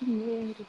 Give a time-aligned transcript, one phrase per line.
[0.00, 0.66] Primeiro.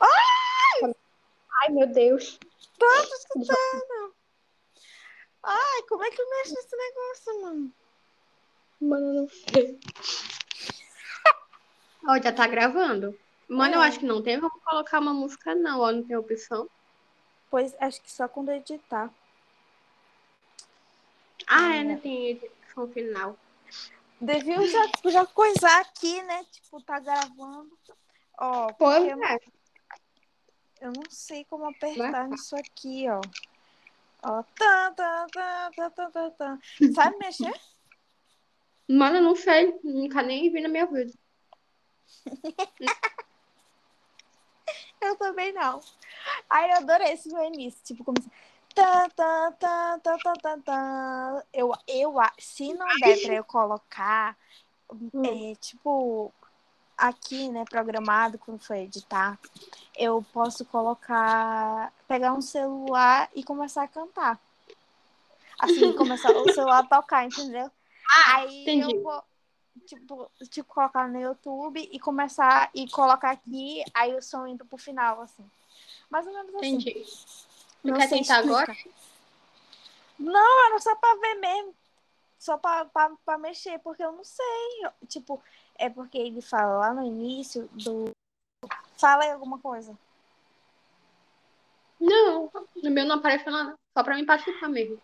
[0.00, 2.38] Ai, meu Deus.
[2.78, 4.14] Tô escutando.
[5.44, 7.72] Ai, como é que mexe nesse negócio, mano?
[8.80, 9.78] Mano, eu não sei.
[12.08, 13.16] Ó, já tá gravando.
[13.48, 13.86] Mano, eu É.
[13.86, 15.78] acho que não tem como colocar uma música, não.
[15.80, 16.68] Ó, não tem opção.
[17.50, 19.08] Pois acho que só quando editar.
[21.46, 21.96] Ah, é, né?
[22.02, 23.36] Tem edição final.
[24.22, 26.44] Deviam já, tipo, já coisar aqui, né?
[26.44, 27.76] Tipo, tá gravando.
[28.38, 29.36] Ó, Pois eu, é.
[30.80, 33.20] eu não sei como apertar nisso aqui, ó.
[34.22, 36.58] Ó, tá, tá, tá, tá, tá, tá, tá.
[36.94, 37.52] Sabe mexer?
[38.88, 39.76] Mano, eu não sei.
[39.82, 41.12] Nunca nem vi na minha vida.
[45.00, 45.80] Eu também não.
[46.48, 47.82] Aí eu adorei esse meu início.
[47.82, 48.30] Tipo, começa.
[48.74, 51.44] Tá, tá, tá, tá, tá, tá, tá.
[51.52, 54.36] Eu, eu, se não der pra eu colocar,
[55.12, 55.22] Hum.
[55.24, 56.32] é, tipo,
[56.96, 59.38] aqui, né, programado, quando for editar,
[59.96, 64.38] eu posso colocar, pegar um celular e começar a cantar.
[65.58, 67.70] Assim, começar o celular a tocar, entendeu?
[68.26, 68.94] Aí entendi.
[68.94, 69.22] eu vou,
[69.86, 74.76] tipo, tipo, colocar no YouTube e começar e colocar aqui, aí o som indo pro
[74.76, 75.48] final, assim.
[76.10, 76.74] Mais ou menos assim.
[76.74, 77.06] Entendi.
[77.82, 78.76] Não quer tentar agora?
[80.18, 81.74] Não, era só pra ver mesmo.
[82.38, 84.90] Só pra, pra, pra mexer, porque eu não sei.
[85.08, 85.42] Tipo,
[85.76, 88.10] é porque ele fala lá no início do.
[88.96, 89.96] Fala aí alguma coisa.
[92.00, 92.50] Não,
[92.82, 93.74] no meu não apareceu nada.
[93.96, 95.00] Só pra mim participar mesmo.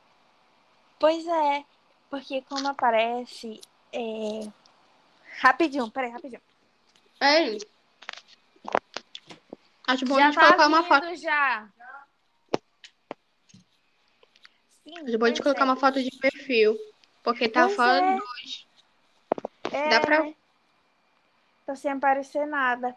[0.98, 1.64] Pois é,
[2.10, 3.60] porque quando aparece.
[3.92, 4.50] É...
[5.40, 6.42] Rapidinho, peraí, rapidinho.
[7.20, 7.56] É.
[9.86, 11.14] Acho bom a já gente tá colocar uma foto.
[11.16, 11.68] já.
[14.88, 15.64] Sim, gente pois colocar é.
[15.64, 16.76] uma foto de perfil.
[17.22, 18.16] Porque tá Pois falando é.
[18.16, 18.66] dois.
[19.72, 20.34] É, Dá pra- né?
[21.66, 22.96] Tá sem aparecer nada.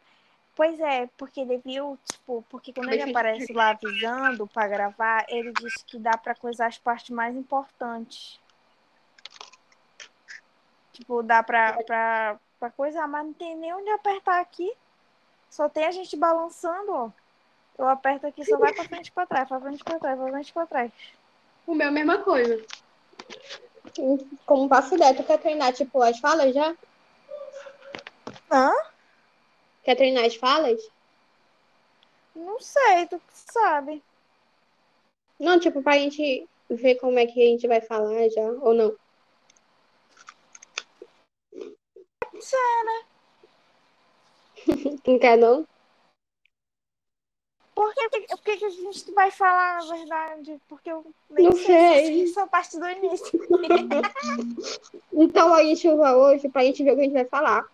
[0.55, 5.51] Pois é, porque ele viu, tipo, porque quando ele aparece lá avisando pra gravar, ele
[5.53, 8.39] disse que dá pra coisar as partes mais importantes.
[10.93, 14.71] Tipo, dá pra, pra, pra coisar, mas não tem nem onde apertar aqui.
[15.49, 17.09] Só tem a gente balançando, ó.
[17.77, 20.19] Eu aperto aqui, só vai pra frente e pra trás, pra frente e pra trás,
[20.19, 20.91] pra frente e pra trás.
[21.65, 22.63] O meu, mesma coisa.
[24.45, 26.75] Como passo ideia, tu quer treinar, tipo, as falas já?
[28.51, 28.71] Hã?
[29.83, 30.81] Quer treinar as falas?
[32.35, 34.03] Não sei, tu que sabe.
[35.39, 38.95] Não, tipo, pra gente ver como é que a gente vai falar já, ou não.
[45.05, 45.65] Não quer, não?
[48.09, 50.59] Por que, o que, que a gente vai falar, na verdade?
[50.67, 52.27] Porque eu nem Não sei, sei.
[52.27, 53.31] só, parte do início.
[55.13, 57.65] Então a gente vai hoje pra gente ver o que a gente vai falar.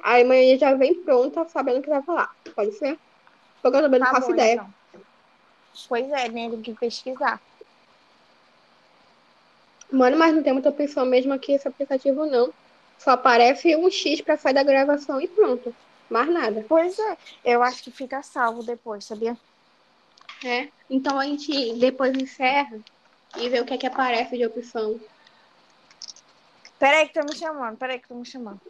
[0.00, 2.34] Aí amanhã a gente já vem pronta, sabendo o que vai falar.
[2.54, 2.98] Pode ser?
[3.62, 4.54] Porque eu também não Tá faço bom, ideia.
[4.54, 4.74] então.
[5.88, 6.50] Pois é, né?
[6.50, 7.40] Tem que pesquisar.
[9.90, 12.52] Mano, mas não tem muita opção mesmo aqui esse aplicativo, não.
[12.98, 15.74] Só aparece um X pra sair da gravação e pronto.
[16.10, 16.64] Mais nada.
[16.68, 19.36] Pois é, eu acho que fica salvo depois, sabia?
[20.44, 20.68] É.
[20.90, 22.78] Então a gente depois encerra
[23.38, 25.00] e vê o que é que aparece de opção.
[26.78, 28.60] Peraí que tô me chamando, peraí que tô me chamando.